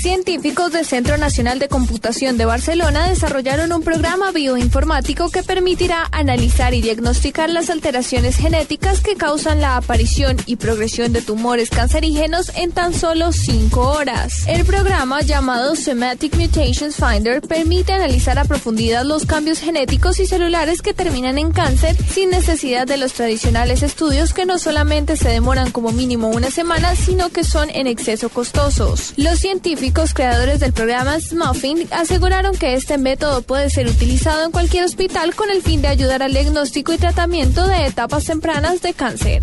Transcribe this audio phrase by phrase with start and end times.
[0.00, 6.72] Científicos del Centro Nacional de Computación de Barcelona desarrollaron un programa bioinformático que permitirá analizar
[6.72, 12.72] y diagnosticar las alteraciones genéticas que causan la aparición y progresión de tumores cancerígenos en
[12.72, 14.44] tan solo 5 horas.
[14.46, 20.80] El programa llamado Somatic Mutations Finder permite analizar a profundidad los cambios genéticos y celulares
[20.80, 25.72] que terminan en cáncer sin necesidad de los tradicionales estudios que no solamente se demoran
[25.72, 29.12] como mínimo una semana, sino que son en exceso costosos.
[29.18, 34.84] Los científicos creadores del programa Smuffing aseguraron que este método puede ser utilizado en cualquier
[34.84, 39.42] hospital con el fin de ayudar al diagnóstico y tratamiento de etapas tempranas de cáncer.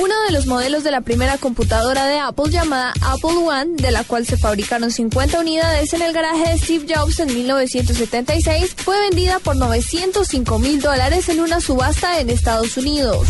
[0.00, 4.04] Uno de los modelos de la primera computadora de Apple llamada Apple One, de la
[4.04, 9.40] cual se fabricaron 50 unidades en el garaje de Steve Jobs en 1976, fue vendida
[9.40, 13.26] por 905 mil dólares en una subasta en Estados Unidos.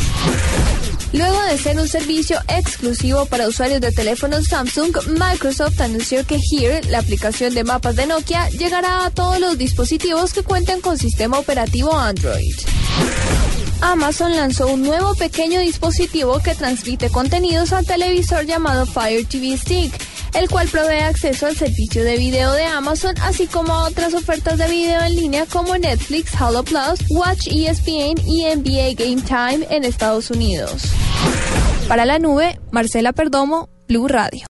[1.12, 6.82] Luego de ser un servicio exclusivo para usuarios de teléfonos Samsung, Microsoft anunció que Here,
[6.90, 11.38] la aplicación de mapas de Nokia, llegará a todos los dispositivos que cuenten con sistema
[11.38, 12.54] operativo Android.
[13.80, 19.92] Amazon lanzó un nuevo pequeño dispositivo que transmite contenidos al televisor llamado Fire TV Stick,
[20.38, 24.56] el cual provee acceso al servicio de video de Amazon, así como a otras ofertas
[24.56, 29.82] de video en línea como Netflix, Halo Plus, Watch ESPN y NBA Game Time en
[29.82, 30.84] Estados Unidos.
[31.88, 34.46] Para la nube, Marcela Perdomo, Blue Radio.